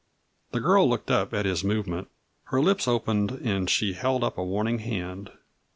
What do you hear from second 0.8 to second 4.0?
looked up at his movement. Her lips opened and she